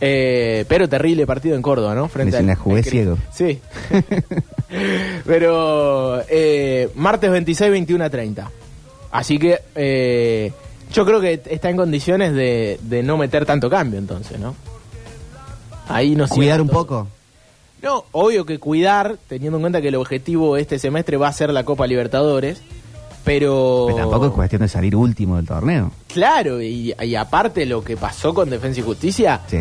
[0.00, 2.08] eh, pero terrible partido en Córdoba, ¿no?
[2.08, 3.18] Frente al- la jugué ciego.
[3.32, 3.58] Sí.
[5.24, 8.50] pero eh, martes 26, 21 a 30.
[9.12, 10.52] Así que eh,
[10.96, 14.54] yo creo que está en condiciones de, de no meter tanto cambio entonces, ¿no?
[15.88, 17.06] Ahí no Cuidar un poco.
[17.82, 21.50] No, obvio que cuidar, teniendo en cuenta que el objetivo este semestre va a ser
[21.52, 22.60] la Copa Libertadores,
[23.24, 23.84] pero...
[23.88, 25.92] Pero tampoco es cuestión de salir último del torneo.
[26.12, 29.60] Claro, y, y aparte lo que pasó con Defensa y Justicia, Sí.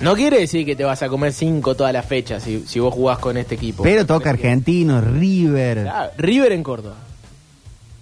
[0.00, 2.94] no quiere decir que te vas a comer cinco todas las fechas si, si vos
[2.94, 3.82] jugás con este equipo.
[3.82, 5.82] Pero toca Argentino, River.
[5.82, 6.96] Claro, River en Córdoba.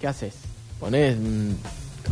[0.01, 0.35] ¿Qué haces?
[0.79, 1.17] Ponés...
[1.19, 1.51] mm,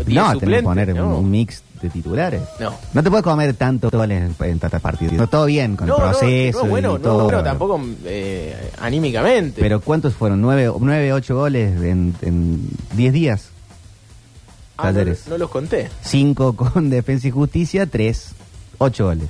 [0.07, 1.19] No, tenés que poner ¿no?
[1.19, 2.43] un, mix de titulares.
[2.59, 2.75] No.
[2.93, 5.15] No te puedes comer tantos goles en, en tantos partidos.
[5.15, 6.63] No, todo bien con No, el no, proceso.
[6.65, 7.25] no, bueno, y no, todo.
[7.25, 9.61] bueno, tampoco eh, anímicamente.
[9.61, 10.41] Pero ¿cuántos fueron?
[10.41, 13.49] ¿Nueve, nueve ocho goles en, en diez días?
[14.77, 15.27] Ah, no, Talleres.
[15.29, 15.89] no los conté.
[16.03, 18.33] Cinco con Defensa y Justicia, tres,
[18.79, 19.29] ocho goles.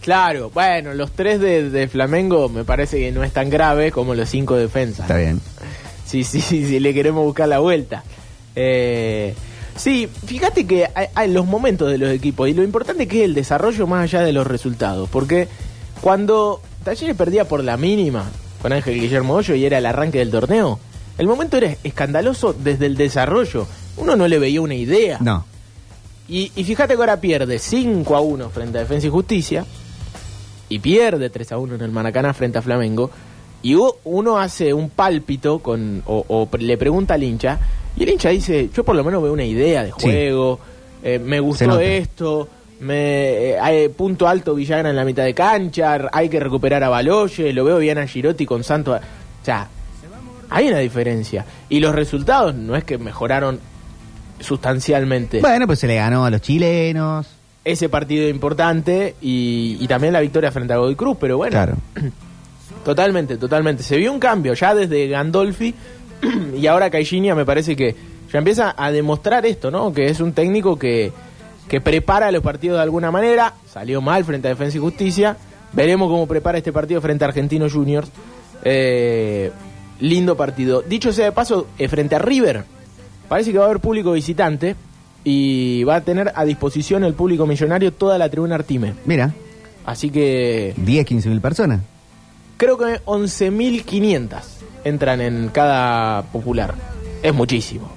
[0.00, 4.14] Claro, bueno, los tres de, de Flamengo me parece que no es tan grave como
[4.14, 5.02] los cinco de defensa.
[5.02, 5.40] Está bien.
[6.04, 8.04] Sí, sí, sí, sí, le queremos buscar la vuelta.
[8.54, 9.34] Eh,
[9.76, 13.24] sí, fíjate que hay, hay los momentos de los equipos y lo importante que es
[13.24, 15.08] el desarrollo más allá de los resultados.
[15.08, 15.48] Porque
[16.00, 18.24] cuando Talleres perdía por la mínima
[18.62, 20.78] con Ángel Guillermo Hoyo y era el arranque del torneo,
[21.18, 23.66] el momento era escandaloso desde el desarrollo.
[23.96, 25.18] Uno no le veía una idea.
[25.20, 25.44] No.
[26.28, 29.64] Y, y fíjate que ahora pierde 5 a 1 frente a Defensa y Justicia
[30.68, 33.10] y pierde 3 a 1 en el Maracaná frente a Flamengo.
[33.62, 37.58] Y uno hace un pálpito con, o, le pregunta al hincha
[37.96, 40.02] y el hincha dice, yo por lo menos veo una idea de Sí.
[40.02, 40.60] juego,
[41.02, 42.48] eh, me gustó esto,
[42.80, 42.94] me,
[43.50, 47.52] eh, hay punto alto Villagra en la mitad de cancha, hay que recuperar a Baloye,
[47.52, 49.00] lo veo bien a Girotti con Santos.
[49.00, 49.68] O sea,
[50.50, 51.44] hay una diferencia.
[51.68, 53.58] Y los resultados no es que mejoraron
[54.38, 57.26] sustancialmente Bueno, pues se le ganó a los chilenos.
[57.64, 61.76] ese partido importante y, y también la victoria frente a Godoy Cruz, pero bueno, Claro.
[62.86, 63.82] totalmente, totalmente.
[63.82, 65.74] Se vio un cambio ya desde Gandolfi
[66.56, 67.96] y ahora Caixinha me parece que
[68.32, 69.92] ya empieza a demostrar esto, ¿no?
[69.92, 71.10] Que es un técnico que,
[71.68, 75.36] que prepara los partidos de alguna manera, salió mal frente a Defensa y Justicia,
[75.72, 78.08] veremos cómo prepara este partido frente a Argentinos Juniors.
[78.62, 79.50] Eh,
[79.98, 80.82] lindo partido.
[80.82, 82.62] Dicho sea de paso, eh, frente a River,
[83.28, 84.76] parece que va a haber público visitante
[85.24, 88.94] y va a tener a disposición el público millonario toda la tribuna Artime.
[89.06, 89.34] Mira,
[89.86, 91.80] Así que 10, 15 mil personas.
[92.56, 94.28] Creo que 11.500
[94.84, 96.74] entran en cada popular.
[97.22, 97.90] Es muchísimo.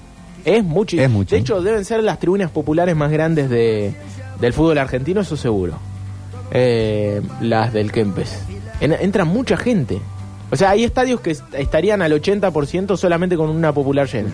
[0.46, 1.04] Es muchísimo.
[1.06, 1.36] Es mucho.
[1.36, 3.94] De hecho, deben ser las tribunas populares más grandes de,
[4.40, 5.74] del fútbol argentino, eso seguro.
[6.52, 8.40] Eh, las del Kempes.
[8.80, 10.00] En- entra mucha gente.
[10.52, 14.32] O sea, hay estadios que est- estarían al 80% solamente con una popular llena.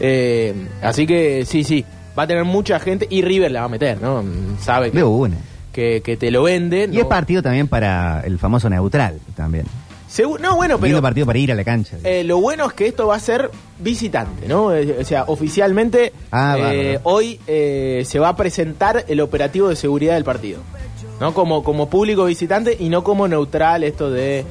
[0.00, 1.84] Eh, así que sí, sí,
[2.18, 4.24] va a tener mucha gente y River la va a meter, ¿no?
[4.60, 5.36] Sabe que, De una.
[5.74, 6.84] Que, que te lo vende.
[6.90, 7.00] Y ¿no?
[7.00, 9.66] es partido también para el famoso neutral también.
[10.10, 11.96] Segu- no, bueno, pero partido para ir a la cancha.
[12.04, 14.72] eh, lo bueno es que esto va a ser visitante, ¿no?
[14.72, 20.14] Eh, O sea, oficialmente Ah, eh, hoy se va a presentar el operativo de seguridad
[20.14, 20.60] del partido,
[21.20, 21.34] ¿no?
[21.34, 24.44] Como, como público visitante y no como neutral esto de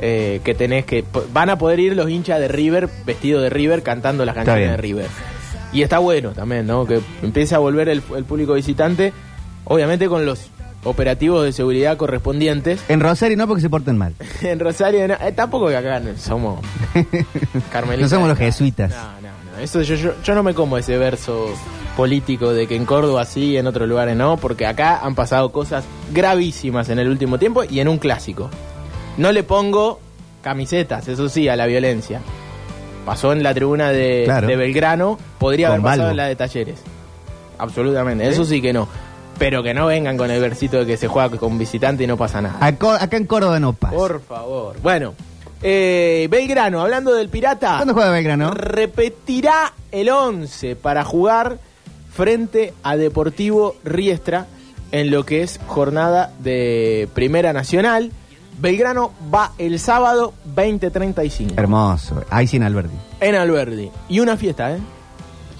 [0.00, 1.04] eh, que tenés que...
[1.32, 4.76] Van a poder ir los hinchas de River vestidos de River cantando las canciones de
[4.76, 5.06] River.
[5.72, 6.86] Y está bueno también, ¿no?
[6.86, 9.12] Que empiece a volver el, el público visitante,
[9.64, 10.48] obviamente con los
[10.84, 12.80] operativos de seguridad correspondientes.
[12.88, 14.14] En Rosario no porque se porten mal.
[14.42, 16.60] En Rosario, no, eh, tampoco que acá no- somos
[17.72, 18.10] carmelitas.
[18.10, 18.90] No somos los jesuitas.
[18.90, 19.58] No, no, no.
[19.62, 21.46] Eso yo, yo, yo no me como ese verso
[21.96, 25.84] político de que en Córdoba sí, en otros lugares no, porque acá han pasado cosas
[26.12, 28.48] gravísimas en el último tiempo y en un clásico.
[29.16, 29.98] No le pongo
[30.42, 32.20] camisetas, eso sí, a la violencia.
[33.04, 34.46] Pasó en la tribuna de, Claro.
[34.46, 36.10] de Belgrano, podría Con haber pasado Balbo.
[36.12, 36.80] en la de Talleres.
[37.58, 38.88] Absolutamente, eso sí que no.
[39.38, 42.16] Pero que no vengan con el versito de que se juega con visitante y no
[42.16, 42.58] pasa nada.
[42.60, 43.94] Acá, acá en Córdoba no pasa.
[43.94, 44.76] Por favor.
[44.82, 45.14] Bueno,
[45.62, 47.76] eh, Belgrano, hablando del Pirata.
[47.76, 48.50] ¿Cuándo juega Belgrano?
[48.52, 51.58] Repetirá el 11 para jugar
[52.12, 54.46] frente a Deportivo Riestra
[54.90, 58.10] en lo que es jornada de Primera Nacional.
[58.60, 62.24] Belgrano va el sábado 20:35 Hermoso.
[62.30, 62.96] Ahí sí en Alberti.
[63.20, 63.90] en Alberdi.
[64.08, 64.78] Y una fiesta, ¿eh?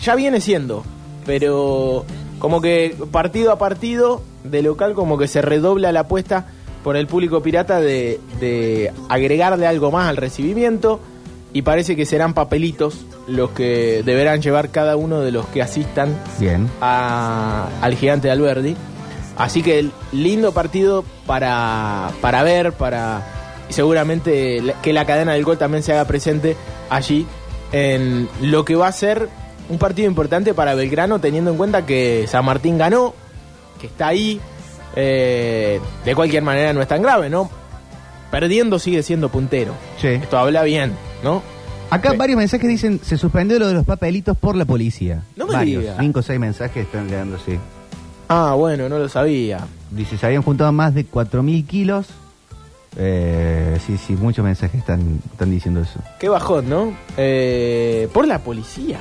[0.02, 0.84] Ya viene siendo,
[1.24, 2.04] pero
[2.38, 6.46] como que partido a partido de local como que se redobla la apuesta
[6.84, 11.00] por el público pirata de, de agregarle algo más al recibimiento
[11.52, 16.16] y parece que serán papelitos los que deberán llevar cada uno de los que asistan
[16.38, 16.68] Bien.
[16.80, 18.76] a- al gigante de Alberdi.
[19.36, 23.26] Así que lindo partido para, para ver, para
[23.70, 26.56] y seguramente que la cadena del gol también se haga presente
[26.90, 27.26] allí
[27.72, 29.28] en lo que va a ser
[29.68, 33.14] un partido importante para Belgrano, teniendo en cuenta que San Martín ganó,
[33.80, 34.40] que está ahí.
[34.96, 37.48] eh, de cualquier manera no es tan grave, ¿no?
[38.30, 39.74] Perdiendo sigue siendo puntero.
[40.00, 40.08] Sí.
[40.08, 41.42] Esto habla bien, ¿no?
[41.90, 42.16] Acá Sí.
[42.16, 45.22] varios mensajes dicen, se suspendió lo de los papelitos por la policía.
[45.36, 45.82] No me varios.
[45.82, 45.96] digas.
[46.00, 47.58] Cinco o seis mensajes están llegando, sí.
[48.28, 49.60] Ah, bueno, no lo sabía.
[49.90, 52.06] Dice, se habían juntado más de 4.000 kilos.
[52.96, 56.00] Eh, sí, sí, muchos mensajes están, están diciendo eso.
[56.18, 56.92] Qué bajón, ¿no?
[57.16, 58.98] Eh, por la policía.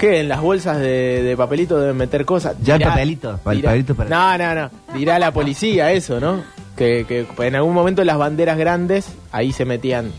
[0.00, 0.20] ¿Qué?
[0.20, 2.56] ¿En las bolsas de, de papelito deben meter cosas?
[2.62, 4.70] Ya el papelito, pa- el papelito para- No, no, no.
[4.96, 6.42] Dirá la policía eso, ¿no?
[6.76, 10.10] Que, que en algún momento las banderas grandes, ahí se metían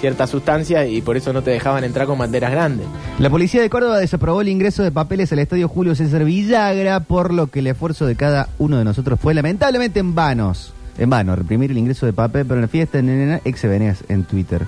[0.00, 2.86] ciertas sustancias y por eso no te dejaban entrar con banderas grandes.
[3.20, 7.32] La policía de Córdoba desaprobó el ingreso de papeles al estadio Julio César Villagra, por
[7.32, 10.72] lo que el esfuerzo de cada uno de nosotros fue lamentablemente en vanos.
[10.98, 13.64] En vano, reprimir el ingreso de papel para la fiesta en ex
[14.08, 14.62] en Twitter.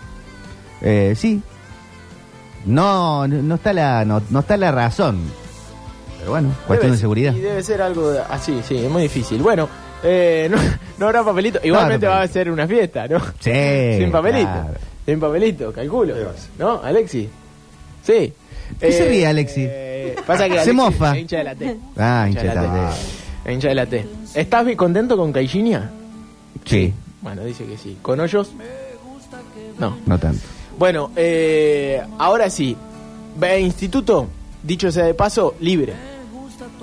[0.80, 1.42] Eh, sí.
[2.66, 5.20] No, no está la, no, no está la razón.
[6.18, 7.34] Pero bueno, cuestión Debe- de seguridad.
[7.34, 9.40] Y debe ser algo de- así, sí, es muy difícil.
[9.42, 9.68] Bueno,
[10.02, 10.58] eh, no,
[10.98, 11.58] no habrá papelito.
[11.62, 13.18] Igualmente Claro, va a ser una fiesta, ¿no?
[13.38, 13.50] Sí,
[13.98, 14.50] Sin papelito.
[14.50, 14.74] claro.
[15.06, 16.14] Sin papelito, calculo.
[16.58, 17.28] ¿No, Alexi?
[18.02, 18.32] Sí.
[18.78, 19.64] ¿Qué se ríe, Alexi?
[19.68, 21.12] eh, Pasa que Se Alexi mofa.
[21.16, 21.76] es hincha de la T.
[21.96, 22.90] Ah, hincha de la
[23.44, 23.52] T.
[23.52, 24.06] Hincha de la T.
[24.34, 25.90] ¿Estás bien contento con Caixinha?
[26.66, 26.92] Sí,
[27.22, 27.96] Bueno, dice que sí.
[28.02, 28.52] ¿Con Hoyos?
[29.78, 29.96] No.
[30.06, 30.42] no tanto.
[30.80, 32.74] Bueno, eh, ahora sí.
[33.60, 34.28] Instituto,
[34.62, 35.92] dicho sea de paso, libre.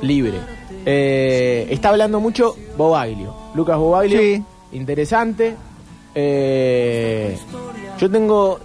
[0.04, 0.38] Libre.
[0.86, 3.34] Eh, está hablando mucho Bobaglio.
[3.56, 4.20] Lucas Bobaglio.
[4.20, 4.44] Sí.
[4.74, 5.56] Interesante.
[6.14, 7.40] Eh,
[7.98, 8.60] yo tengo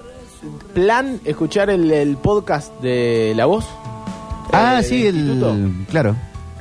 [0.75, 3.64] plan escuchar el, el podcast de La Voz.
[4.53, 5.53] Ah, eh, sí, Instituto.
[5.53, 5.87] el...
[5.88, 6.14] Claro.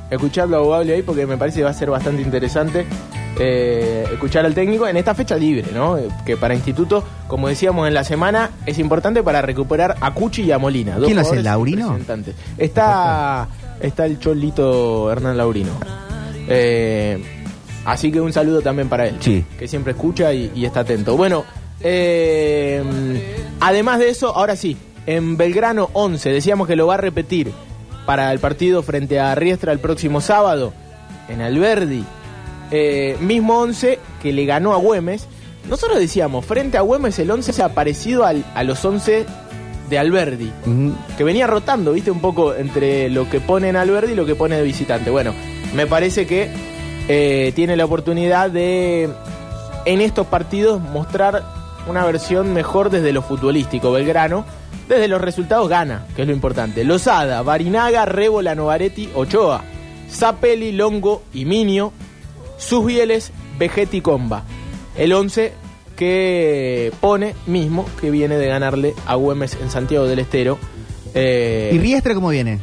[0.10, 2.86] Escucharlo a Bobaglio ahí porque me parece que va a ser bastante interesante
[3.40, 5.98] eh, escuchar al técnico en esta fecha libre, ¿no?
[5.98, 10.44] Eh, Que para Instituto, como decíamos en la semana, es importante para recuperar a Cuchi
[10.44, 10.96] y a Molina.
[10.98, 11.98] dos ¿Quién lo hace, jugadores Laurino?
[12.58, 13.48] Está,
[13.80, 15.72] está el cholito Hernán Laurino.
[16.48, 17.24] Eh,
[17.86, 19.46] así que un saludo también para él, Sí.
[19.58, 21.16] que siempre escucha y, y está atento.
[21.16, 21.46] Bueno,
[21.80, 22.84] eh,
[23.60, 27.52] además de eso, ahora sí, en Belgrano 11, decíamos que lo va a repetir
[28.06, 30.74] para el partido frente a Riestra el próximo sábado,
[31.30, 32.04] en Alberdi.
[32.72, 35.28] Eh, mismo 11 que le ganó a Güemes.
[35.70, 39.26] Nosotros decíamos, frente a Güemes el 11 se ha parecido al- a los 11
[39.90, 40.50] de Alberdi
[41.18, 44.36] que venía rotando, viste, un poco entre lo que pone en Alberdi y lo que
[44.36, 45.10] pone de visitante.
[45.12, 45.34] Bueno,
[45.76, 46.50] me parece que
[47.10, 49.10] eh, tiene la oportunidad de,
[49.86, 51.44] en estos partidos, mostrar
[51.88, 53.92] una versión mejor desde lo futbolístico.
[53.92, 54.46] Belgrano,
[54.88, 56.84] desde los resultados, gana, que es lo importante.
[56.86, 59.62] Lozada, Barinaga, Rébola, Novaretti, Ochoa,
[60.10, 61.92] Zapelli, Longo y Minio,
[62.62, 64.44] sus bieles, Vegetti, Comba.
[64.96, 65.54] El 11
[65.96, 70.58] que pone mismo, que viene de ganarle a Güemes en Santiago del Estero.
[71.14, 72.60] Eh, ¿Y Riestra cómo viene?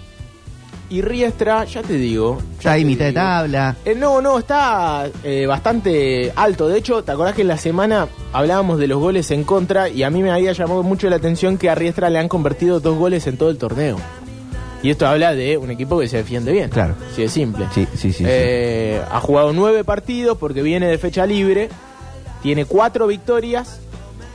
[0.90, 2.38] y Riestra, ya te digo.
[2.38, 3.76] ya Está ahí mitad de tabla.
[3.84, 6.68] Eh, no, no, está eh, bastante alto.
[6.68, 9.88] De hecho, ¿te acordás que en la semana hablábamos de los goles en contra?
[9.88, 12.80] Y a mí me había llamado mucho la atención que a Riestra le han convertido
[12.80, 13.98] dos goles en todo el torneo.
[14.83, 16.71] Y esto habla de un equipo que se defiende bien.
[16.71, 16.95] Claro.
[17.14, 17.67] Sí, es simple.
[17.75, 18.12] Sí, sí, sí.
[18.12, 18.25] sí.
[18.27, 21.69] Eh, Ha jugado nueve partidos porque viene de fecha libre.
[22.43, 23.81] Tiene cuatro victorias.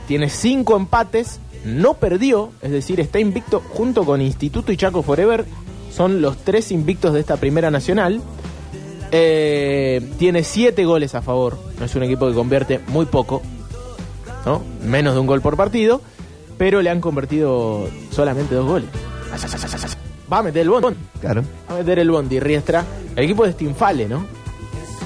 [0.06, 1.40] Tiene cinco empates.
[1.64, 2.50] No perdió.
[2.60, 5.46] Es decir, está invicto junto con Instituto y Chaco Forever.
[5.90, 8.20] Son los tres invictos de esta primera nacional.
[9.12, 11.56] Eh, tiene siete goles a favor.
[11.78, 13.40] No es un equipo que convierte muy poco.
[14.44, 14.62] ¿no?
[14.82, 16.02] Menos de un gol por partido.
[16.58, 18.90] Pero le han convertido solamente dos goles.
[20.32, 20.96] Va a meter el bondi.
[21.20, 21.42] Claro.
[21.70, 22.84] Va a meter el bondi, Riestra.
[23.14, 24.24] El equipo de Stinfale, ¿no?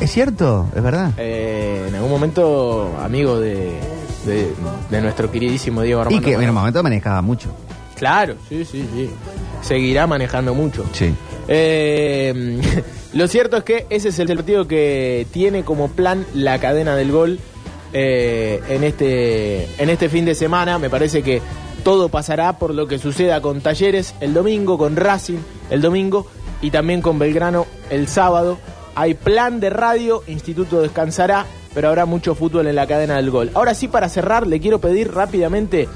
[0.00, 1.12] Es cierto, es verdad.
[1.18, 3.72] Eh, en algún momento, amigo de,
[4.26, 4.52] de,
[4.90, 6.24] de nuestro queridísimo Diego Y Armando.
[6.26, 7.48] que en el momento manejaba mucho.
[7.96, 9.10] Claro, sí, sí, sí.
[9.60, 10.84] Seguirá manejando mucho.
[10.92, 11.12] Sí.
[11.48, 12.60] Eh,
[13.12, 17.10] lo cierto es que ese es el partido que tiene como plan la cadena del
[17.10, 17.40] gol
[17.92, 20.78] eh, en, este, en este fin de semana.
[20.78, 21.42] Me parece que
[21.88, 25.38] todo pasará por lo que suceda con Talleres el domingo, con Racing
[25.70, 26.26] el domingo
[26.60, 28.58] y también con Belgrano el sábado.
[28.94, 33.50] Hay plan de radio, Instituto descansará, pero habrá mucho fútbol en la cadena del gol.
[33.54, 35.88] Ahora sí, para cerrar, le quiero pedir rápidamente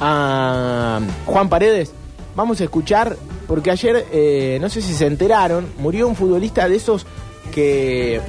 [0.00, 1.92] a Juan Paredes.
[2.34, 6.74] Vamos a escuchar, porque ayer, eh, no sé si se enteraron, murió un futbolista de
[6.74, 7.06] esos
[7.54, 8.20] que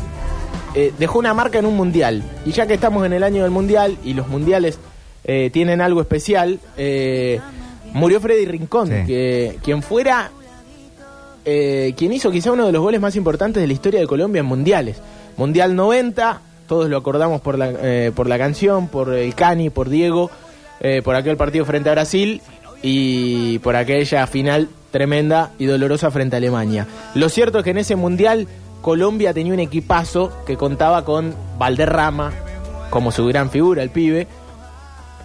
[0.76, 2.22] eh, dejó una marca en un mundial.
[2.46, 4.78] Y ya que estamos en el año del mundial y los mundiales
[5.28, 7.40] eh, tienen algo especial, eh,
[7.94, 9.04] murió Freddy Rincón, Sí.
[9.06, 10.32] que quien fuera
[11.46, 14.40] eh, quien hizo quizá uno de los goles más importantes de la historia de Colombia
[14.42, 14.98] en mundiales.
[15.38, 17.72] Mundial 90, todos lo acordamos por la,
[18.16, 20.30] por la canción, por el Cani, por Diego,
[21.06, 22.42] por aquel partido frente a Brasil
[22.82, 26.86] y por aquella final tremenda y dolorosa frente a Alemania.
[27.16, 28.48] Lo cierto es que en ese mundial
[28.82, 32.32] Colombia tenía un equipazo que contaba con Valderrama
[32.90, 34.28] como su gran figura, el pibe,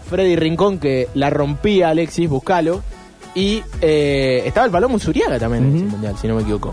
[0.09, 2.83] Freddy Rincón que la rompía Alexis, buscalo.
[3.35, 6.71] Y eh, estaba el Palomo Zuriaga también en ese mundial, si no me equivoco.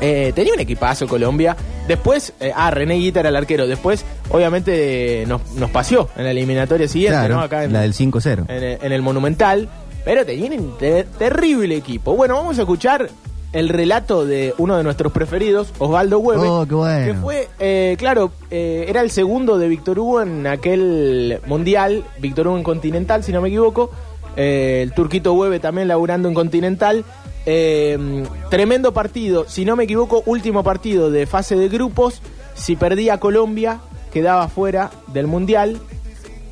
[0.00, 1.56] Eh, tenía un equipazo Colombia.
[1.86, 3.66] Después, eh, ah, René Guita era el arquero.
[3.66, 7.40] Después, obviamente, nos, nos paseó en la eliminatoria siguiente, Claro, ¿no?
[7.42, 8.46] Acá en, la del 5-0.
[8.48, 9.68] en el, en el Monumental.
[10.04, 12.14] Pero tenía un te- terrible equipo.
[12.16, 13.08] Bueno, vamos a escuchar
[13.54, 16.46] el relato de uno de nuestros preferidos, Osvaldo Hueve.
[16.46, 17.06] Oh, qué bueno.
[17.06, 22.48] Que fue, eh, claro, eh, era el segundo de Víctor Hugo en aquel mundial, Víctor
[22.48, 23.90] Hugo en Continental, si no me equivoco.
[24.36, 27.04] Eh, el Turquito Hueve también laburando en Continental.
[27.46, 32.22] Eh, tremendo partido, si no me equivoco, último partido de fase de grupos.
[32.54, 33.80] Si perdía Colombia,
[34.12, 35.78] quedaba fuera del mundial.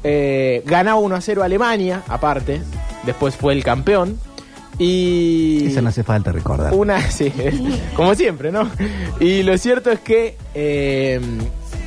[0.05, 2.63] Eh, ganaba 1 a 0 Alemania, aparte.
[3.05, 4.19] Después fue el campeón.
[4.79, 5.67] Y.
[5.67, 6.73] Eso no hace falta recordar.
[6.75, 7.55] Una, sí, es-
[7.95, 8.69] como siempre, ¿no?
[9.21, 11.21] Y lo cierto es que eh,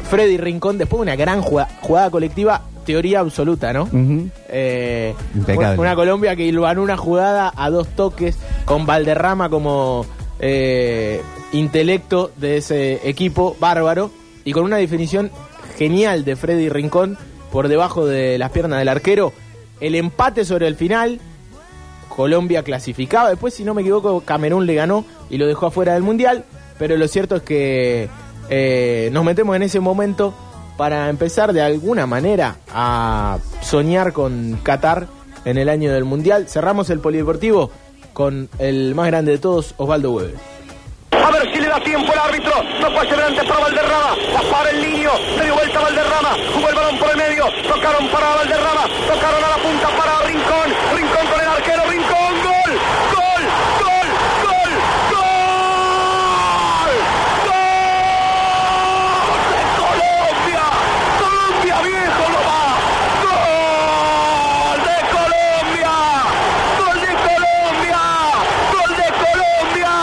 [0.09, 3.89] Freddy Rincón, después de una gran jugada, jugada colectiva, teoría absoluta, ¿no?
[4.49, 5.67] Eh, Impecable.
[5.73, 10.05] Una, una Colombia que ganó una jugada a dos toques, con Valderrama como
[10.39, 11.21] eh,
[11.51, 14.11] intelecto de ese equipo bárbaro,
[14.43, 15.31] y con una definición
[15.77, 17.17] genial de Freddy Rincón
[17.51, 19.33] por debajo de las piernas del arquero.
[19.81, 21.19] El empate sobre el final,
[22.09, 23.29] Colombia clasificaba.
[23.29, 26.45] Después, si no me equivoco, Camerún le ganó y lo dejó afuera del Mundial.
[26.77, 28.09] Pero lo cierto es que
[28.49, 30.33] eh, nos metemos en ese momento
[30.77, 35.07] para empezar de alguna manera a soñar con Qatar
[35.45, 36.47] en el año del Mundial.
[36.49, 37.71] Cerramos el polideportivo
[38.13, 40.33] con el más grande de todos, Osvaldo Hueve.
[41.11, 42.51] A ver si le da tiempo el árbitro.
[42.81, 44.15] No ser delante para Valderrama.
[44.33, 45.11] La para el niño.
[45.37, 46.35] Se dio vuelta Valderrama.
[46.53, 47.45] Jugó el balón por el medio.
[47.67, 48.83] Tocaron para Valderrama.
[49.07, 50.69] Tocaron a la punta para Rincón.
[50.95, 51.25] Rincón.
[52.43, 52.71] Gol.
[53.15, 53.43] Gol.
[53.81, 54.07] Gol.
[54.43, 54.71] Gol.
[55.11, 55.35] Gol.
[57.45, 57.75] Gol.
[59.51, 60.65] De Colombia.
[61.19, 62.63] Colombia viejo no va.
[63.25, 65.93] Gol de Colombia.
[66.79, 68.01] Gol de Colombia.
[68.73, 69.93] Gol de Colombia.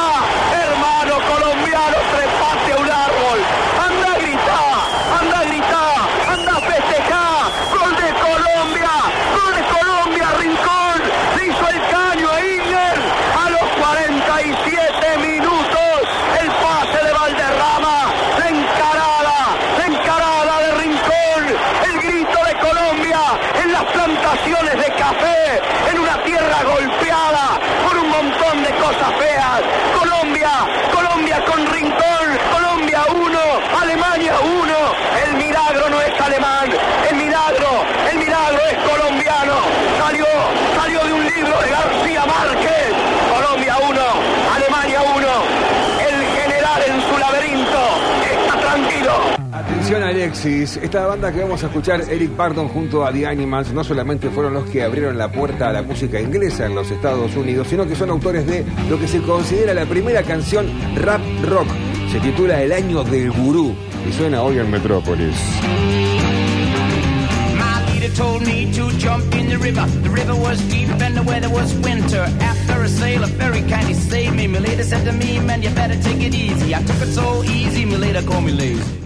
[0.62, 3.38] Hermano colombiano, trepate a un árbol.
[3.86, 4.78] Anda a gritar.
[5.20, 5.98] Anda a gritar.
[6.32, 7.42] Anda a festejar.
[7.76, 8.92] Gol de Colombia.
[9.36, 10.26] Gol de Colombia.
[10.38, 10.98] Rincón.
[11.36, 12.96] Le hizo el caño a Igner.
[13.42, 15.94] A los 47 minutos.
[16.40, 17.98] El pase de Valderrama.
[18.38, 19.38] La encarada.
[19.78, 21.42] La encarada de Rincón.
[21.88, 23.20] El grito de Colombia.
[23.62, 25.60] En las plantaciones de café.
[25.90, 27.58] En una tierra golpeada.
[27.84, 29.60] Por un montón de cosas feas.
[29.98, 30.50] Colombia.
[30.94, 32.26] Colombia con Rincón.
[32.52, 33.38] Colombia 1.
[33.82, 34.74] Alemania 1.
[35.26, 36.68] El milagro no es alemán.
[37.10, 37.68] El milagro.
[38.10, 39.54] El milagro es colombiano.
[39.98, 40.26] Salió.
[40.76, 42.88] Salió de un libro de García Márquez.
[43.34, 44.00] Colombia 1.
[44.56, 45.26] Alemania 1.
[46.08, 47.82] El general en su laberinto.
[48.30, 49.12] Está tranquilo.
[49.52, 53.82] Atención Alexis, esta banda que vamos a escuchar, Eric Parton junto a The Animals, no
[53.82, 57.66] solamente fueron los que abrieron la puerta a la música inglesa en los Estados Unidos,
[57.66, 61.66] sino que son autores de lo que se considera la primera canción rap rock.
[62.12, 63.74] Se titula El año del gurú
[64.08, 65.34] y suena hoy en Metrópolis.
[68.14, 69.86] Told me to jump in the river.
[70.02, 72.20] The river was deep and the weather was winter.
[72.40, 74.46] After a sail, a very kindly saved me.
[74.48, 76.74] My lady said to me, man, you better take it easy.
[76.74, 79.02] I took it so easy, my lady called me lazy.